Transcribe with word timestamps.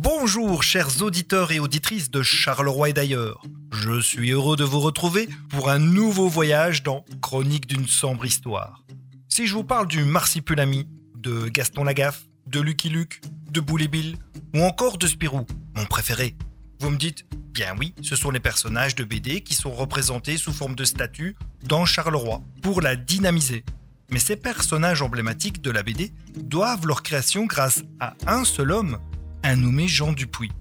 Bonjour 0.00 0.62
chers 0.62 1.02
auditeurs 1.02 1.50
et 1.50 1.58
auditrices 1.58 2.08
de 2.08 2.22
Charleroi 2.22 2.90
et 2.90 2.92
d'ailleurs. 2.92 3.42
Je 3.72 4.00
suis 4.00 4.30
heureux 4.30 4.56
de 4.56 4.62
vous 4.62 4.78
retrouver 4.78 5.28
pour 5.48 5.70
un 5.70 5.80
nouveau 5.80 6.28
voyage 6.28 6.84
dans 6.84 7.04
Chronique 7.20 7.66
d'une 7.66 7.88
sombre 7.88 8.24
histoire. 8.24 8.84
Si 9.28 9.48
je 9.48 9.54
vous 9.54 9.64
parle 9.64 9.88
du 9.88 10.04
Marsipulami, 10.04 10.86
de 11.16 11.48
Gaston 11.48 11.82
Lagaffe, 11.82 12.22
de 12.46 12.60
Lucky 12.60 12.90
Luke, 12.90 13.20
de 13.50 13.58
Boule 13.60 13.88
Bill 13.88 14.16
ou 14.54 14.62
encore 14.62 14.98
de 14.98 15.08
Spirou, 15.08 15.44
mon 15.74 15.84
préféré, 15.84 16.36
vous 16.78 16.90
me 16.90 16.96
dites 16.96 17.26
Bien 17.52 17.74
oui, 17.76 17.92
ce 18.00 18.14
sont 18.14 18.30
les 18.30 18.38
personnages 18.38 18.94
de 18.94 19.02
BD 19.02 19.40
qui 19.40 19.54
sont 19.54 19.72
représentés 19.72 20.36
sous 20.36 20.52
forme 20.52 20.76
de 20.76 20.84
statues 20.84 21.34
dans 21.64 21.84
Charleroi 21.86 22.40
pour 22.62 22.82
la 22.82 22.94
dynamiser. 22.94 23.64
Mais 24.10 24.20
ces 24.20 24.36
personnages 24.36 25.02
emblématiques 25.02 25.60
de 25.60 25.72
la 25.72 25.82
BD 25.82 26.12
doivent 26.36 26.86
leur 26.86 27.02
création 27.02 27.46
grâce 27.46 27.82
à 27.98 28.14
un 28.28 28.44
seul 28.44 28.70
homme, 28.70 28.98
un 29.42 29.56
nommé 29.56 29.88
Jean 29.88 30.12
Dupuis. 30.12 30.52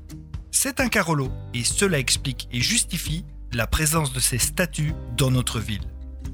C'est 0.52 0.80
un 0.80 0.88
Carolo 0.88 1.32
et 1.54 1.64
cela 1.64 2.00
explique 2.00 2.48
et 2.52 2.62
justifie 2.62 3.26
la 3.54 3.68
présence 3.68 4.14
de 4.14 4.20
ces 4.20 4.38
statues 4.38 4.94
dans 5.16 5.32
notre 5.32 5.60
ville. 5.60 5.84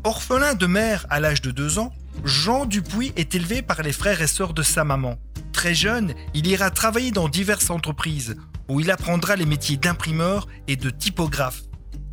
Orphelin 0.04 0.54
de 0.54 0.66
mère 0.66 1.06
à 1.10 1.20
l'âge 1.20 1.42
de 1.42 1.52
2 1.52 1.80
ans, 1.80 1.94
Jean 2.24 2.66
Dupuis 2.66 3.14
est 3.16 3.36
élevé 3.36 3.62
par 3.62 3.82
les 3.82 3.94
frères 3.94 4.22
et 4.22 4.28
sœurs 4.28 4.54
de 4.54 4.64
sa 4.64 4.84
maman. 4.84 5.18
Très 5.52 5.74
jeune, 5.74 6.14
il 6.34 6.48
ira 6.48 6.70
travailler 6.70 7.12
dans 7.12 7.30
diverses 7.30 7.70
entreprises 7.70 8.36
où 8.70 8.80
il 8.80 8.92
apprendra 8.92 9.36
les 9.36 9.46
métiers 9.46 9.78
d'imprimeur 9.78 10.48
et 10.68 10.76
de 10.76 10.90
typographe. 10.90 11.62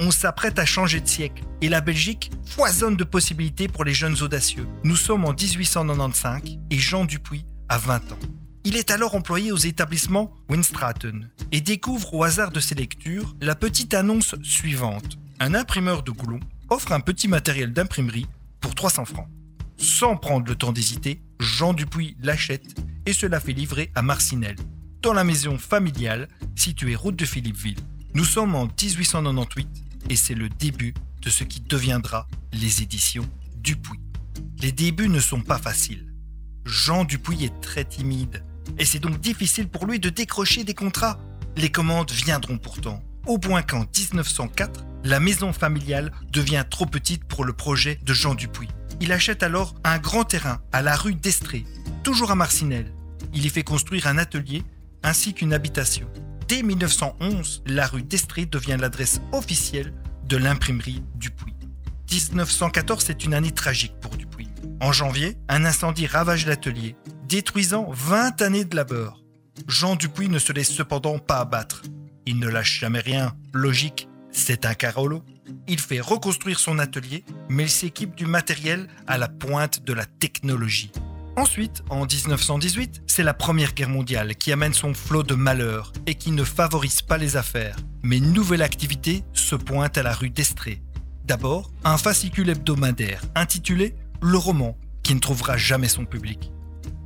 On 0.00 0.10
s'apprête 0.10 0.58
à 0.58 0.64
changer 0.64 1.00
de 1.00 1.08
siècle 1.08 1.44
et 1.60 1.68
la 1.68 1.80
Belgique 1.80 2.30
foisonne 2.46 2.96
de 2.96 3.04
possibilités 3.04 3.68
pour 3.68 3.84
les 3.84 3.94
jeunes 3.94 4.20
audacieux. 4.22 4.66
Nous 4.82 4.96
sommes 4.96 5.24
en 5.24 5.32
1895 5.32 6.58
et 6.70 6.78
Jean 6.78 7.04
Dupuis 7.04 7.44
a 7.68 7.78
20 7.78 8.12
ans. 8.12 8.39
Il 8.72 8.76
est 8.76 8.92
alors 8.92 9.16
employé 9.16 9.50
aux 9.50 9.56
établissements 9.56 10.32
Winstraten 10.48 11.28
et 11.50 11.60
découvre 11.60 12.14
au 12.14 12.22
hasard 12.22 12.52
de 12.52 12.60
ses 12.60 12.76
lectures 12.76 13.34
la 13.40 13.56
petite 13.56 13.94
annonce 13.94 14.36
suivante. 14.44 15.18
Un 15.40 15.54
imprimeur 15.54 16.04
de 16.04 16.12
Goulon 16.12 16.38
offre 16.68 16.92
un 16.92 17.00
petit 17.00 17.26
matériel 17.26 17.72
d'imprimerie 17.72 18.28
pour 18.60 18.76
300 18.76 19.06
francs. 19.06 19.26
Sans 19.76 20.16
prendre 20.16 20.46
le 20.46 20.54
temps 20.54 20.70
d'hésiter, 20.70 21.20
Jean 21.40 21.72
Dupuis 21.72 22.16
l'achète 22.22 22.80
et 23.06 23.12
se 23.12 23.26
la 23.26 23.40
fait 23.40 23.54
livrer 23.54 23.90
à 23.96 24.02
Marcinelle, 24.02 24.54
dans 25.02 25.14
la 25.14 25.24
maison 25.24 25.58
familiale 25.58 26.28
située 26.54 26.94
route 26.94 27.16
de 27.16 27.26
Philippeville. 27.26 27.80
Nous 28.14 28.24
sommes 28.24 28.54
en 28.54 28.66
1898 28.66 29.68
et 30.10 30.14
c'est 30.14 30.34
le 30.34 30.48
début 30.48 30.94
de 31.22 31.28
ce 31.28 31.42
qui 31.42 31.60
deviendra 31.60 32.28
les 32.52 32.82
éditions 32.84 33.28
Dupuis. 33.56 33.98
Les 34.62 34.70
débuts 34.70 35.08
ne 35.08 35.18
sont 35.18 35.40
pas 35.40 35.58
faciles. 35.58 36.06
Jean 36.64 37.04
Dupuis 37.04 37.46
est 37.46 37.60
très 37.60 37.84
timide 37.84 38.44
et 38.78 38.84
c'est 38.84 38.98
donc 38.98 39.20
difficile 39.20 39.68
pour 39.68 39.86
lui 39.86 39.98
de 39.98 40.10
décrocher 40.10 40.64
des 40.64 40.74
contrats. 40.74 41.18
Les 41.56 41.70
commandes 41.70 42.10
viendront 42.10 42.58
pourtant, 42.58 43.02
au 43.26 43.38
point 43.38 43.62
qu'en 43.62 43.80
1904, 43.80 44.84
la 45.04 45.20
maison 45.20 45.52
familiale 45.52 46.12
devient 46.32 46.64
trop 46.68 46.86
petite 46.86 47.24
pour 47.24 47.44
le 47.44 47.52
projet 47.52 47.98
de 48.04 48.12
Jean 48.12 48.34
Dupuis. 48.34 48.68
Il 49.00 49.12
achète 49.12 49.42
alors 49.42 49.74
un 49.84 49.98
grand 49.98 50.24
terrain 50.24 50.60
à 50.72 50.82
la 50.82 50.94
rue 50.94 51.14
d'Estrée, 51.14 51.64
toujours 52.02 52.30
à 52.30 52.34
Marcinelle. 52.34 52.92
Il 53.32 53.44
y 53.44 53.48
fait 53.48 53.62
construire 53.62 54.06
un 54.06 54.18
atelier 54.18 54.62
ainsi 55.02 55.32
qu'une 55.32 55.54
habitation. 55.54 56.06
Dès 56.48 56.62
1911, 56.62 57.62
la 57.66 57.86
rue 57.86 58.02
d'Estrée 58.02 58.46
devient 58.46 58.76
l'adresse 58.78 59.20
officielle 59.32 59.94
de 60.24 60.36
l'imprimerie 60.36 61.02
Dupuis. 61.14 61.54
1914 62.10 63.08
est 63.10 63.24
une 63.24 63.34
année 63.34 63.52
tragique 63.52 63.94
pour 64.00 64.16
Dupuis. 64.16 64.48
En 64.80 64.92
janvier, 64.92 65.36
un 65.48 65.64
incendie 65.64 66.06
ravage 66.06 66.46
l'atelier, 66.46 66.96
détruisant 67.30 67.88
20 67.92 68.42
années 68.42 68.64
de 68.64 68.74
labeur. 68.74 69.22
Jean 69.68 69.94
Dupuis 69.94 70.28
ne 70.28 70.40
se 70.40 70.52
laisse 70.52 70.72
cependant 70.72 71.20
pas 71.20 71.38
abattre. 71.38 71.82
Il 72.26 72.40
ne 72.40 72.48
lâche 72.48 72.80
jamais 72.80 72.98
rien, 72.98 73.34
logique, 73.52 74.08
c'est 74.32 74.66
un 74.66 74.74
Carolo. 74.74 75.22
Il 75.68 75.78
fait 75.78 76.00
reconstruire 76.00 76.58
son 76.58 76.80
atelier, 76.80 77.24
mais 77.48 77.64
il 77.64 77.70
s'équipe 77.70 78.16
du 78.16 78.26
matériel 78.26 78.88
à 79.06 79.16
la 79.16 79.28
pointe 79.28 79.84
de 79.84 79.92
la 79.92 80.06
technologie. 80.06 80.90
Ensuite, 81.36 81.84
en 81.88 82.04
1918, 82.04 83.02
c'est 83.06 83.22
la 83.22 83.32
Première 83.32 83.74
Guerre 83.74 83.88
mondiale 83.90 84.34
qui 84.34 84.50
amène 84.50 84.74
son 84.74 84.92
flot 84.92 85.22
de 85.22 85.36
malheur 85.36 85.92
et 86.06 86.16
qui 86.16 86.32
ne 86.32 86.42
favorise 86.42 87.00
pas 87.00 87.16
les 87.16 87.36
affaires. 87.36 87.76
Mais 88.02 88.18
nouvelle 88.18 88.62
activité 88.62 89.22
se 89.34 89.54
pointe 89.54 89.96
à 89.96 90.02
la 90.02 90.14
rue 90.14 90.30
d'Estrée. 90.30 90.82
D'abord, 91.24 91.70
un 91.84 91.96
fascicule 91.96 92.50
hebdomadaire 92.50 93.22
intitulé 93.36 93.94
Le 94.20 94.36
roman, 94.36 94.76
qui 95.04 95.14
ne 95.14 95.20
trouvera 95.20 95.56
jamais 95.56 95.88
son 95.88 96.04
public. 96.04 96.50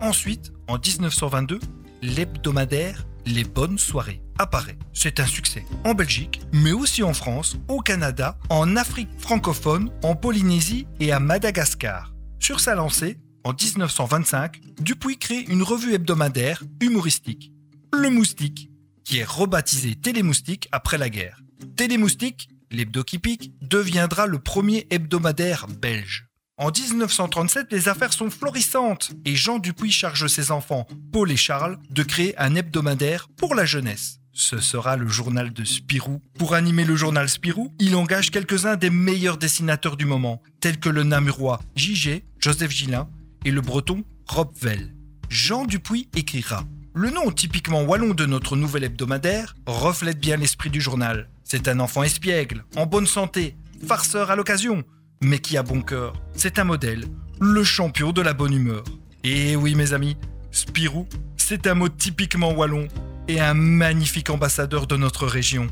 Ensuite, 0.04 0.52
en 0.68 0.74
1922, 0.74 1.60
l'hebdomadaire 2.02 3.06
Les 3.24 3.42
Bonnes 3.42 3.78
Soirées 3.78 4.20
apparaît. 4.38 4.76
C'est 4.92 5.18
un 5.18 5.24
succès 5.24 5.64
en 5.82 5.94
Belgique, 5.94 6.42
mais 6.52 6.72
aussi 6.72 7.02
en 7.02 7.14
France, 7.14 7.56
au 7.68 7.80
Canada, 7.80 8.36
en 8.50 8.76
Afrique 8.76 9.08
francophone, 9.16 9.90
en 10.02 10.14
Polynésie 10.14 10.86
et 11.00 11.10
à 11.10 11.20
Madagascar. 11.20 12.12
Sur 12.38 12.60
sa 12.60 12.74
lancée, 12.74 13.16
en 13.44 13.54
1925, 13.54 14.60
Dupuis 14.78 15.16
crée 15.16 15.40
une 15.48 15.62
revue 15.62 15.94
hebdomadaire 15.94 16.62
humoristique, 16.82 17.54
Le 17.90 18.10
Moustique, 18.10 18.68
qui 19.04 19.20
est 19.20 19.24
rebaptisé 19.24 19.94
Télémoustique 19.94 20.68
après 20.70 20.98
la 20.98 21.08
guerre. 21.08 21.40
Télémoustique, 21.76 22.50
l'hebdo 22.70 23.04
qui 23.04 23.18
deviendra 23.62 24.26
le 24.26 24.38
premier 24.38 24.86
hebdomadaire 24.90 25.66
belge. 25.66 26.26
En 26.56 26.70
1937, 26.70 27.72
les 27.72 27.88
affaires 27.88 28.12
sont 28.12 28.30
florissantes 28.30 29.10
et 29.24 29.34
Jean 29.34 29.58
Dupuis 29.58 29.90
charge 29.90 30.28
ses 30.28 30.52
enfants, 30.52 30.86
Paul 31.10 31.32
et 31.32 31.36
Charles, 31.36 31.78
de 31.90 32.04
créer 32.04 32.38
un 32.38 32.54
hebdomadaire 32.54 33.26
pour 33.36 33.56
la 33.56 33.64
jeunesse. 33.64 34.20
Ce 34.32 34.60
sera 34.60 34.96
le 34.96 35.08
journal 35.08 35.52
de 35.52 35.64
Spirou. 35.64 36.20
Pour 36.38 36.54
animer 36.54 36.84
le 36.84 36.94
journal 36.94 37.28
Spirou, 37.28 37.72
il 37.80 37.96
engage 37.96 38.30
quelques-uns 38.30 38.76
des 38.76 38.90
meilleurs 38.90 39.36
dessinateurs 39.36 39.96
du 39.96 40.04
moment, 40.04 40.42
tels 40.60 40.78
que 40.78 40.88
le 40.88 41.02
Namurois 41.02 41.58
J.G., 41.74 42.24
Joseph 42.38 42.70
Gillin 42.70 43.08
et 43.44 43.50
le 43.50 43.60
breton 43.60 44.04
Rob 44.28 44.52
Vell. 44.56 44.94
Jean 45.30 45.64
Dupuis 45.64 46.08
écrira 46.14 46.62
Le 46.94 47.10
nom 47.10 47.32
typiquement 47.32 47.82
wallon 47.82 48.14
de 48.14 48.26
notre 48.26 48.54
nouvel 48.54 48.84
hebdomadaire 48.84 49.56
reflète 49.66 50.20
bien 50.20 50.36
l'esprit 50.36 50.70
du 50.70 50.80
journal. 50.80 51.28
C'est 51.42 51.66
un 51.66 51.80
enfant 51.80 52.04
espiègle, 52.04 52.64
en 52.76 52.86
bonne 52.86 53.08
santé, 53.08 53.56
farceur 53.88 54.30
à 54.30 54.36
l'occasion, 54.36 54.84
mais 55.22 55.38
qui 55.38 55.56
a 55.56 55.62
bon 55.62 55.82
cœur. 55.82 56.14
C'est 56.34 56.58
un 56.58 56.64
modèle, 56.64 57.04
le 57.40 57.64
champion 57.64 58.12
de 58.12 58.22
la 58.22 58.32
bonne 58.32 58.54
humeur. 58.54 58.84
Et 59.22 59.56
oui, 59.56 59.74
mes 59.74 59.92
amis, 59.92 60.16
Spirou, 60.50 61.08
c'est 61.36 61.66
un 61.66 61.74
mot 61.74 61.88
typiquement 61.88 62.52
wallon 62.52 62.88
et 63.28 63.40
un 63.40 63.54
magnifique 63.54 64.30
ambassadeur 64.30 64.86
de 64.86 64.96
notre 64.96 65.26
région. 65.26 65.66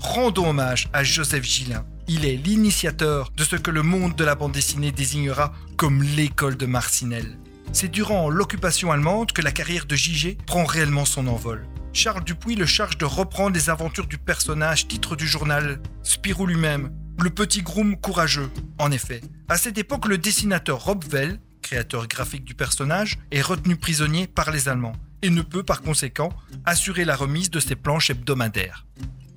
Rendons 0.00 0.48
hommage 0.48 0.88
à 0.92 1.04
Joseph 1.04 1.44
Gillin. 1.44 1.84
Il 2.08 2.24
est 2.24 2.36
l'initiateur 2.36 3.30
de 3.36 3.44
ce 3.44 3.56
que 3.56 3.70
le 3.70 3.82
monde 3.82 4.16
de 4.16 4.24
la 4.24 4.34
bande 4.34 4.52
dessinée 4.52 4.92
désignera 4.92 5.52
comme 5.76 6.02
l'école 6.02 6.56
de 6.56 6.66
Marcinelle. 6.66 7.38
C'est 7.72 7.90
durant 7.90 8.28
l'occupation 8.28 8.92
allemande 8.92 9.32
que 9.32 9.42
la 9.42 9.52
carrière 9.52 9.86
de 9.86 9.96
JG 9.96 10.36
prend 10.46 10.64
réellement 10.64 11.04
son 11.04 11.26
envol. 11.26 11.66
Charles 11.92 12.24
Dupuis 12.24 12.56
le 12.56 12.66
charge 12.66 12.98
de 12.98 13.04
reprendre 13.04 13.54
les 13.54 13.70
aventures 13.70 14.06
du 14.06 14.18
personnage 14.18 14.88
titre 14.88 15.16
du 15.16 15.26
journal, 15.26 15.80
Spirou 16.02 16.46
lui-même, 16.46 16.92
le 17.20 17.30
petit 17.30 17.62
groom 17.62 17.96
courageux. 17.96 18.50
En 18.78 18.90
effet, 18.90 19.20
à 19.48 19.56
cette 19.56 19.78
époque, 19.78 20.06
le 20.06 20.18
dessinateur 20.18 20.84
Rob 20.84 21.04
Vell, 21.04 21.40
créateur 21.62 22.06
graphique 22.08 22.44
du 22.44 22.54
personnage, 22.54 23.18
est 23.30 23.42
retenu 23.42 23.76
prisonnier 23.76 24.26
par 24.26 24.50
les 24.50 24.68
Allemands 24.68 24.96
et 25.22 25.30
ne 25.30 25.42
peut 25.42 25.62
par 25.62 25.82
conséquent 25.82 26.30
assurer 26.64 27.04
la 27.04 27.16
remise 27.16 27.50
de 27.50 27.60
ses 27.60 27.76
planches 27.76 28.10
hebdomadaires. 28.10 28.84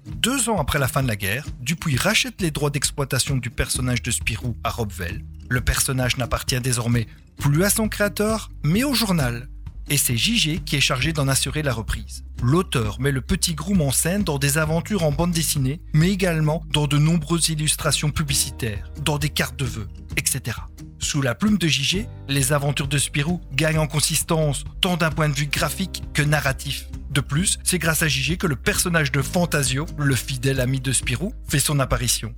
Deux 0.06 0.50
ans 0.50 0.60
après 0.60 0.80
la 0.80 0.88
fin 0.88 1.04
de 1.04 1.08
la 1.08 1.16
guerre, 1.16 1.46
Dupuis 1.62 1.98
rachète 1.98 2.42
les 2.42 2.52
droits 2.52 2.70
d'exploitation 2.70 3.38
du 3.38 3.50
personnage 3.50 4.02
de 4.02 4.12
Spirou 4.12 4.56
à 4.64 4.70
Robvel. 4.70 5.24
Le 5.50 5.62
personnage 5.62 6.18
n'appartient 6.18 6.60
désormais 6.60 7.08
plus 7.38 7.64
à 7.64 7.70
son 7.70 7.88
créateur, 7.88 8.50
mais 8.64 8.84
au 8.84 8.94
journal. 8.94 9.48
Et 9.90 9.98
c'est 9.98 10.18
JG 10.18 10.64
qui 10.66 10.76
est 10.76 10.82
chargé 10.82 11.14
d'en 11.14 11.28
assurer 11.28 11.64
la 11.64 11.74
reprise. 11.74 12.26
L'auteur 12.44 13.00
met 13.00 13.12
le 13.12 13.22
petit 13.22 13.56
groom 13.56 13.82
en 13.82 13.92
scène 13.92 14.24
dans 14.24 14.38
des 14.38 14.58
aventures 14.58 15.04
en 15.04 15.12
bande 15.12 15.32
dessinée, 15.32 15.82
mais 15.94 16.12
également 16.12 16.64
dans 16.72 16.88
de 16.88 16.98
nombreuses 16.98 17.50
illustrations 17.50 18.12
publicitaires, 18.12 18.92
dans 19.04 19.18
des 19.18 19.30
cartes 19.30 19.58
de 19.58 19.66
vœux, 19.66 19.88
etc. 20.18 20.58
Sous 21.00 21.22
la 21.22 21.36
plume 21.36 21.58
de 21.58 21.68
JG, 21.68 22.08
les 22.28 22.52
aventures 22.52 22.88
de 22.88 22.98
Spirou 22.98 23.40
gagnent 23.54 23.80
en 23.80 23.88
consistance 23.88 24.66
tant 24.82 24.98
d'un 24.98 25.10
point 25.10 25.30
de 25.30 25.36
vue 25.36 25.48
graphique 25.48 26.04
que 26.14 26.22
narratif. 26.22 26.88
De 27.10 27.22
plus, 27.22 27.58
c'est 27.64 27.80
grâce 27.80 28.04
à 28.04 28.08
JG 28.08 28.38
que 28.38 28.48
le 28.48 28.58
personnage 28.58 29.12
de 29.12 29.22
Fantasio, 29.22 29.86
le 29.98 30.16
fidèle 30.16 30.60
ami 30.60 30.82
de 30.82 30.92
Spirou, 30.92 31.34
fait 31.48 31.60
son 31.60 31.80
apparition. 31.80 32.36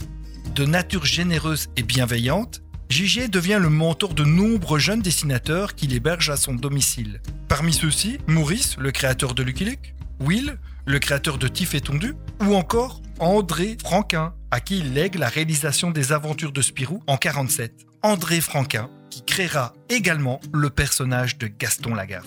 De 0.54 0.66
nature 0.66 1.06
généreuse 1.06 1.70
et 1.78 1.84
bienveillante, 1.84 2.62
JG 2.90 3.30
devient 3.30 3.60
le 3.62 3.70
mentor 3.70 4.16
de 4.16 4.24
nombreux 4.24 4.80
jeunes 4.80 5.04
dessinateurs 5.04 5.76
qu'il 5.76 5.94
héberge 5.94 6.32
à 6.32 6.38
son 6.38 6.56
domicile. 6.56 7.22
Parmi 7.48 7.72
ceux-ci, 7.72 8.18
Maurice, 8.26 8.78
le 8.80 8.92
créateur 8.92 9.36
de 9.36 9.44
Lucky 9.44 9.64
Luke, 9.66 9.94
Will, 10.20 10.58
le 10.86 10.98
créateur 10.98 11.38
de 11.38 11.48
Tiff 11.48 11.76
et 11.76 11.82
Tondu, 11.82 12.16
ou 12.42 12.56
encore 12.56 13.02
André 13.20 13.78
Franquin, 13.80 14.34
à 14.50 14.60
qui 14.60 14.80
il 14.80 14.94
lègue 14.96 15.16
la 15.16 15.30
réalisation 15.30 15.92
des 15.92 16.14
aventures 16.14 16.52
de 16.52 16.64
Spirou 16.64 17.04
en 17.06 17.18
47. 17.18 17.86
André 18.02 18.42
Franquin, 18.42 18.90
qui 19.12 19.24
créera 19.24 19.74
également 19.90 20.42
le 20.52 20.72
personnage 20.72 21.38
de 21.38 21.46
Gaston 21.46 21.94
Lagaffe. 21.94 22.26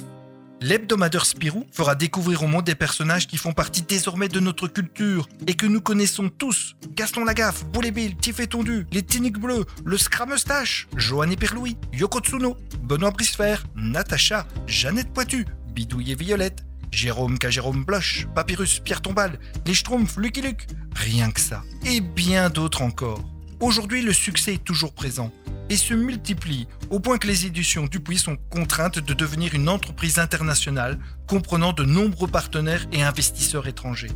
L'hebdomadaire 0.62 1.26
Spirou 1.26 1.66
fera 1.72 1.96
découvrir 1.96 2.44
au 2.44 2.46
monde 2.46 2.64
des 2.64 2.76
personnages 2.76 3.26
qui 3.26 3.36
font 3.36 3.52
partie 3.52 3.82
désormais 3.82 4.28
de 4.28 4.38
notre 4.38 4.68
culture 4.68 5.28
et 5.48 5.54
que 5.54 5.66
nous 5.66 5.80
connaissons 5.80 6.28
tous. 6.28 6.76
Gaston 6.94 7.24
Lagaffe, 7.24 7.64
Boulet 7.64 7.90
Bill, 7.90 8.16
Tiff 8.16 8.48
Tondu, 8.48 8.86
les 8.92 9.02
Tiniques 9.02 9.40
Bleus, 9.40 9.64
le 9.84 9.98
Scrameustache, 9.98 10.86
Joanne 10.96 11.34
Perlouis, 11.34 11.76
Yoko 11.92 12.20
Tsuno, 12.20 12.56
Benoît 12.80 13.10
Brisfer, 13.10 13.56
Natacha, 13.74 14.46
Jeannette 14.68 15.12
Poitu, 15.12 15.46
Bidouille 15.74 16.12
et 16.12 16.14
Violette, 16.14 16.64
Jérôme 16.92 17.40
K. 17.40 17.50
Jérôme 17.50 17.84
Bloch, 17.84 18.28
Papyrus, 18.32 18.78
Pierre 18.78 19.02
Tombal, 19.02 19.40
les 19.66 19.74
Schtroumpfs, 19.74 20.16
Lucky 20.16 20.42
Luke. 20.42 20.68
Rien 20.94 21.32
que 21.32 21.40
ça. 21.40 21.64
Et 21.84 22.00
bien 22.00 22.50
d'autres 22.50 22.82
encore. 22.82 23.20
Aujourd'hui, 23.58 24.02
le 24.02 24.12
succès 24.12 24.54
est 24.54 24.64
toujours 24.64 24.92
présent 24.92 25.32
et 25.72 25.76
se 25.76 25.94
multiplie 25.94 26.68
au 26.90 27.00
point 27.00 27.16
que 27.16 27.26
les 27.26 27.46
éditions 27.46 27.86
Dupuis 27.86 28.18
sont 28.18 28.36
contraintes 28.50 28.98
de 28.98 29.14
devenir 29.14 29.54
une 29.54 29.70
entreprise 29.70 30.18
internationale 30.18 30.98
comprenant 31.26 31.72
de 31.72 31.82
nombreux 31.82 32.28
partenaires 32.28 32.86
et 32.92 33.02
investisseurs 33.02 33.66
étrangers. 33.66 34.10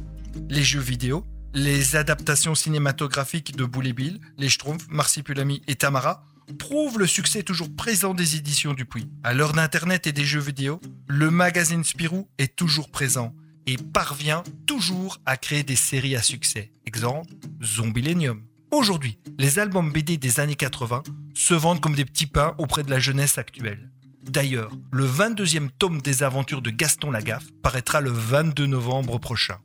Les 0.51 0.63
jeux 0.63 0.81
vidéo, 0.81 1.25
les 1.55 1.97
adaptations 1.97 2.55
cinématographiques 2.55 3.57
de 3.57 3.65
Boule 3.65 3.95
Bill, 3.95 4.21
les 4.37 4.51
Schtroumpfs, 4.51 4.87
Marsipulami 4.91 5.63
et 5.67 5.77
Tamara 5.77 6.27
prouvent 6.59 6.99
le 6.99 7.07
succès 7.07 7.43
toujours 7.43 7.75
présent 7.75 8.13
des 8.13 8.37
éditions 8.37 8.75
Dupuis. 8.75 9.09
À 9.25 9.33
l'heure 9.33 9.55
d'Internet 9.55 10.07
et 10.07 10.13
des 10.13 10.27
jeux 10.27 10.41
vidéo, 10.41 10.79
le 11.09 11.31
magazine 11.31 11.85
Spirou 11.85 12.29
est 12.37 12.55
toujours 12.55 12.91
présent 12.91 13.35
et 13.67 13.79
parvient 13.79 14.45
toujours 14.67 15.23
à 15.25 15.39
créer 15.39 15.63
des 15.63 15.75
séries 15.75 16.17
à 16.17 16.23
succès. 16.23 16.71
Exemple, 16.85 17.33
Zombilenium. 17.65 18.43
Aujourd'hui, 18.73 19.19
les 19.39 19.59
albums 19.59 19.93
BD 19.93 20.17
des 20.17 20.41
années 20.41 20.57
80 20.57 21.05
se 21.35 21.55
vendent 21.55 21.81
comme 21.81 21.95
des 21.95 22.05
petits 22.05 22.27
pains 22.27 22.55
auprès 22.59 22.83
de 22.83 22.91
la 22.91 22.99
jeunesse 22.99 23.39
actuelle. 23.39 23.91
D'ailleurs, 24.23 24.73
le 24.91 25.07
22e 25.07 25.69
tome 25.79 26.03
des 26.03 26.25
aventures 26.25 26.63
de 26.63 26.71
Gaston 26.71 27.13
Lagaffe 27.13 27.47
paraîtra 27.63 28.01
le 28.01 28.11
22 28.11 28.67
novembre 28.67 29.19
prochain. 29.19 29.59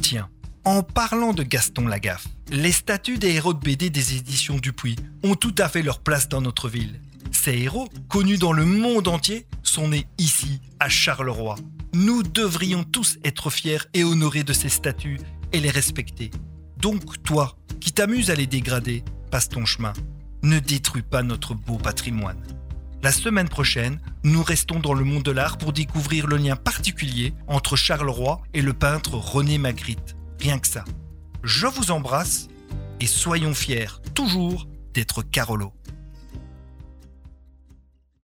Tiens, 0.00 0.30
en 0.64 0.82
parlant 0.82 1.34
de 1.34 1.42
Gaston 1.42 1.86
Lagaffe, 1.86 2.26
les 2.50 2.72
statues 2.72 3.18
des 3.18 3.34
héros 3.34 3.52
de 3.52 3.58
BD 3.58 3.90
des 3.90 4.16
éditions 4.16 4.56
Dupuis 4.56 4.96
ont 5.22 5.34
tout 5.34 5.54
à 5.58 5.68
fait 5.68 5.82
leur 5.82 6.00
place 6.00 6.28
dans 6.28 6.40
notre 6.40 6.68
ville. 6.68 7.00
Ces 7.32 7.52
héros, 7.52 7.88
connus 8.08 8.38
dans 8.38 8.52
le 8.52 8.64
monde 8.64 9.08
entier, 9.08 9.46
sont 9.62 9.88
nés 9.88 10.06
ici, 10.16 10.60
à 10.80 10.88
Charleroi. 10.88 11.56
Nous 11.92 12.22
devrions 12.22 12.84
tous 12.84 13.18
être 13.24 13.50
fiers 13.50 13.78
et 13.92 14.04
honorés 14.04 14.44
de 14.44 14.54
ces 14.54 14.70
statues 14.70 15.20
et 15.52 15.60
les 15.60 15.70
respecter. 15.70 16.30
Donc 16.80 17.22
toi, 17.24 17.56
qui 17.80 17.92
t'amuses 17.92 18.30
à 18.30 18.36
les 18.36 18.46
dégrader, 18.46 19.02
passe 19.32 19.48
ton 19.48 19.64
chemin. 19.64 19.92
Ne 20.42 20.60
détruis 20.60 21.02
pas 21.02 21.24
notre 21.24 21.54
beau 21.54 21.76
patrimoine. 21.76 22.40
La 23.02 23.10
semaine 23.10 23.48
prochaine, 23.48 24.00
nous 24.22 24.42
restons 24.44 24.78
dans 24.78 24.94
le 24.94 25.04
monde 25.04 25.24
de 25.24 25.32
l'art 25.32 25.58
pour 25.58 25.72
découvrir 25.72 26.28
le 26.28 26.36
lien 26.36 26.54
particulier 26.54 27.34
entre 27.48 27.74
Charleroi 27.74 28.42
et 28.54 28.62
le 28.62 28.72
peintre 28.72 29.14
René 29.14 29.58
Magritte. 29.58 30.16
Rien 30.40 30.58
que 30.58 30.68
ça. 30.68 30.84
Je 31.42 31.66
vous 31.66 31.90
embrasse 31.90 32.48
et 33.00 33.06
soyons 33.06 33.54
fiers 33.54 34.00
toujours 34.14 34.68
d'être 34.94 35.22
Carolo. 35.22 35.72